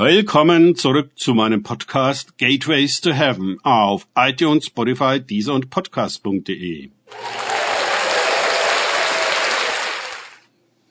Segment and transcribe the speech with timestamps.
[0.00, 6.90] Willkommen zurück zu meinem Podcast Gateways to Heaven auf iTunes, Spotify, Deezer und Podcast.de.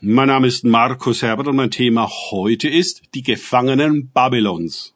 [0.02, 4.94] Mein Name ist Markus Herbert und mein Thema heute ist die Gefangenen Babylons.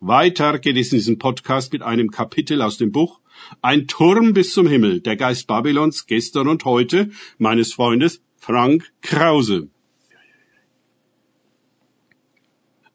[0.00, 3.20] Weiter geht es in diesem Podcast mit einem Kapitel aus dem Buch
[3.60, 9.68] Ein Turm bis zum Himmel, der Geist Babylons gestern und heute meines Freundes Frank Krause.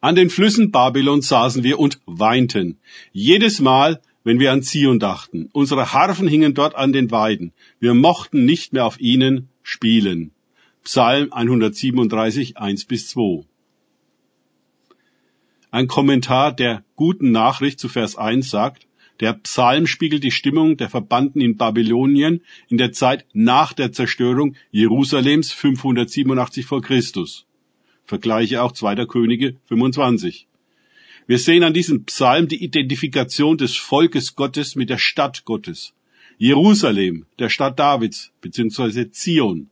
[0.07, 2.77] An den Flüssen Babylons saßen wir und weinten.
[3.11, 5.49] Jedes Mal, wenn wir an Zion dachten.
[5.51, 7.51] Unsere Harfen hingen dort an den Weiden.
[7.81, 10.31] Wir mochten nicht mehr auf ihnen spielen.
[10.81, 13.43] Psalm 137, 1 bis 2.
[15.71, 18.87] Ein Kommentar der guten Nachricht zu Vers 1 sagt,
[19.19, 24.55] der Psalm spiegelt die Stimmung der Verbannten in Babylonien in der Zeit nach der Zerstörung
[24.71, 27.46] Jerusalems 587 vor Christus.
[28.07, 29.05] Vergleiche auch 2.
[29.05, 30.47] Könige 25.
[31.27, 35.93] Wir sehen an diesem Psalm die Identifikation des Volkes Gottes mit der Stadt Gottes.
[36.37, 39.69] Jerusalem, der Stadt Davids, beziehungsweise Zion.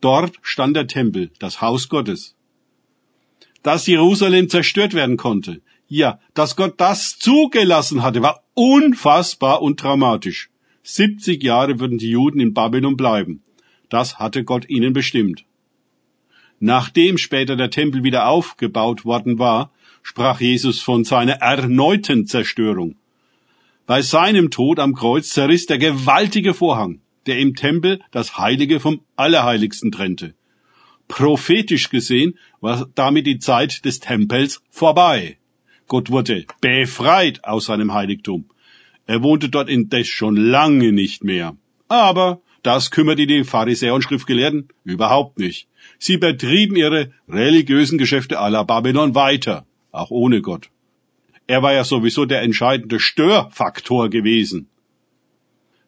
[0.00, 2.34] Dort stand der Tempel, das Haus Gottes.
[3.62, 10.50] Dass Jerusalem zerstört werden konnte, ja, dass Gott das zugelassen hatte, war unfassbar und dramatisch.
[10.82, 13.44] 70 Jahre würden die Juden in Babylon bleiben.
[13.88, 15.44] Das hatte Gott ihnen bestimmt.
[16.58, 19.70] Nachdem später der Tempel wieder aufgebaut worden war,
[20.02, 22.96] sprach Jesus von seiner erneuten Zerstörung.
[23.86, 29.00] Bei seinem Tod am Kreuz zerriss der gewaltige Vorhang, der im Tempel das Heilige vom
[29.16, 30.34] Allerheiligsten trennte.
[31.08, 35.38] Prophetisch gesehen war damit die Zeit des Tempels vorbei.
[35.86, 38.46] Gott wurde befreit aus seinem Heiligtum.
[39.06, 41.56] Er wohnte dort indes schon lange nicht mehr.
[41.86, 45.68] Aber das kümmerte die Pharisäer und Schriftgelehrten überhaupt nicht.
[45.98, 50.70] Sie betrieben ihre religiösen Geschäfte la Babylon weiter, auch ohne Gott.
[51.46, 54.68] Er war ja sowieso der entscheidende Störfaktor gewesen.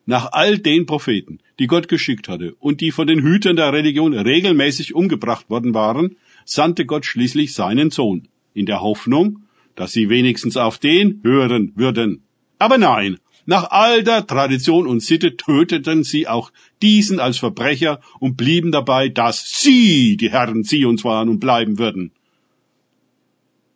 [0.07, 4.15] Nach all den Propheten, die Gott geschickt hatte und die von den Hütern der Religion
[4.15, 9.43] regelmäßig umgebracht worden waren, sandte Gott schließlich seinen Sohn, in der Hoffnung,
[9.75, 12.23] dass sie wenigstens auf den hören würden.
[12.59, 18.73] Aber nein, nach alter Tradition und Sitte töteten sie auch diesen als Verbrecher und blieben
[18.73, 22.13] dabei, dass sie die Herren Zions waren und bleiben würden.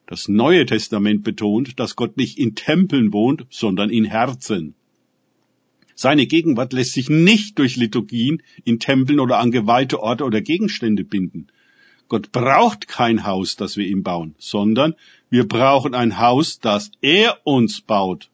[0.05, 4.75] Das Neue Testament betont, dass Gott nicht in Tempeln wohnt, sondern in Herzen.
[5.95, 11.03] Seine Gegenwart lässt sich nicht durch Liturgien in Tempeln oder an geweihte Orte oder Gegenstände
[11.03, 11.47] binden.
[12.09, 14.97] Gott braucht kein Haus, das wir ihm bauen, sondern
[15.31, 18.29] wir brauchen ein Haus, das er uns baut.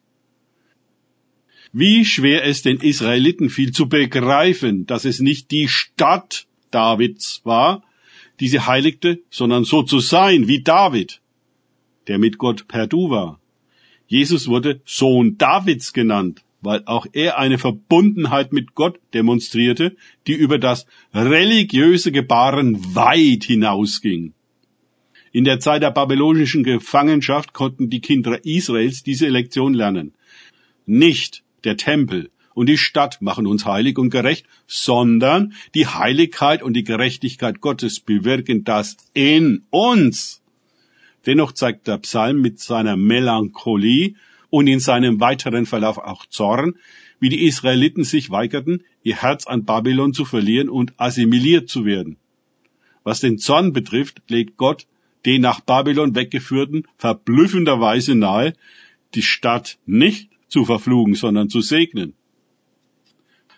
[1.80, 7.84] Wie schwer es den Israeliten fiel zu begreifen, dass es nicht die Stadt Davids war,
[8.40, 11.20] die sie heiligte, sondern so zu sein wie David,
[12.08, 13.38] der mit Gott per Du war.
[14.08, 19.94] Jesus wurde Sohn Davids genannt, weil auch er eine Verbundenheit mit Gott demonstrierte,
[20.26, 20.84] die über das
[21.14, 24.32] religiöse Gebaren weit hinausging.
[25.30, 30.14] In der Zeit der babylonischen Gefangenschaft konnten die Kinder Israels diese Lektion lernen.
[30.84, 36.74] Nicht der Tempel und die Stadt machen uns heilig und gerecht, sondern die Heiligkeit und
[36.74, 40.42] die Gerechtigkeit Gottes bewirken das in uns.
[41.26, 44.14] Dennoch zeigt der Psalm mit seiner Melancholie
[44.50, 46.74] und in seinem weiteren Verlauf auch Zorn,
[47.20, 52.16] wie die Israeliten sich weigerten, ihr Herz an Babylon zu verlieren und assimiliert zu werden.
[53.04, 54.86] Was den Zorn betrifft, legt Gott
[55.26, 58.54] den nach Babylon weggeführten verblüffenderweise nahe,
[59.14, 62.14] die Stadt nicht zu verfluchen, sondern zu segnen.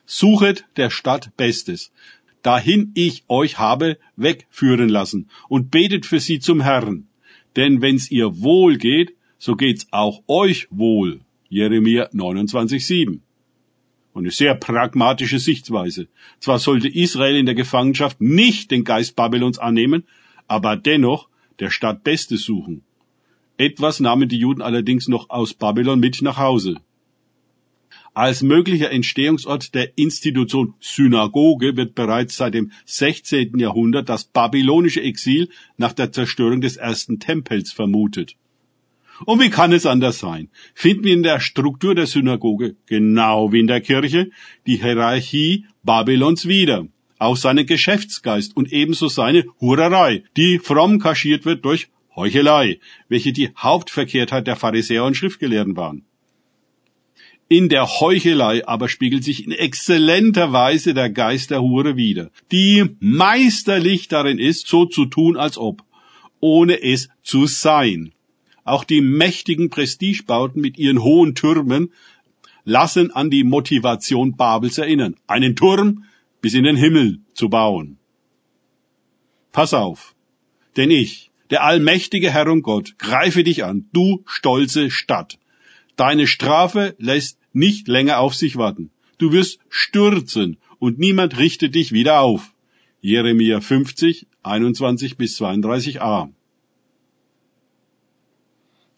[0.05, 1.93] Suchet der Stadt Bestes,
[2.43, 7.09] dahin ich euch habe wegführen lassen, und betet für sie zum Herrn.
[7.57, 11.21] Denn wenn's ihr wohl geht, so geht's auch euch wohl.
[11.49, 13.21] Jeremia 29,7.
[14.13, 16.09] Und eine sehr pragmatische Sichtweise.
[16.41, 20.05] Zwar sollte Israel in der Gefangenschaft nicht den Geist Babylons annehmen,
[20.47, 21.29] aber dennoch
[21.61, 22.83] der Stadt Bestes suchen.
[23.61, 26.77] Etwas nahmen die Juden allerdings noch aus Babylon mit nach Hause.
[28.15, 33.59] Als möglicher Entstehungsort der Institution Synagoge wird bereits seit dem 16.
[33.59, 38.35] Jahrhundert das babylonische Exil nach der Zerstörung des ersten Tempels vermutet.
[39.27, 40.49] Und wie kann es anders sein?
[40.73, 44.31] Finden wir in der Struktur der Synagoge, genau wie in der Kirche,
[44.67, 46.87] die Hierarchie Babylons wieder.
[47.19, 53.51] Auch seinen Geschäftsgeist und ebenso seine Hurerei, die fromm kaschiert wird durch Heuchelei, welche die
[53.57, 56.05] Hauptverkehrtheit der Pharisäer und Schriftgelehrten waren.
[57.49, 62.97] In der Heuchelei aber spiegelt sich in exzellenter Weise der Geist der Hure wider, die
[63.01, 65.83] meisterlich darin ist, so zu tun, als ob,
[66.39, 68.13] ohne es zu sein.
[68.63, 71.93] Auch die mächtigen Prestigebauten mit ihren hohen Türmen
[72.65, 76.05] lassen an die Motivation Babels erinnern, einen Turm
[76.41, 77.99] bis in den Himmel zu bauen.
[79.51, 80.15] Pass auf,
[80.77, 85.39] denn ich, der allmächtige Herr und Gott, greife dich an, du stolze Stadt.
[85.97, 88.91] Deine Strafe lässt nicht länger auf sich warten.
[89.19, 92.55] Du wirst stürzen und niemand richtet dich wieder auf.
[93.03, 96.31] Jeremia 50, 21 bis 32a.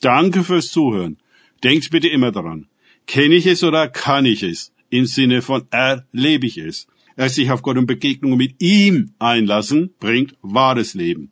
[0.00, 1.18] Danke fürs Zuhören.
[1.64, 2.68] Denkt bitte immer daran.
[3.06, 4.72] Kenne ich es oder kann ich es?
[4.90, 6.86] Im Sinne von erlebe ich es.
[7.16, 11.31] Erst sich auf Gott und Begegnungen mit ihm einlassen, bringt wahres Leben.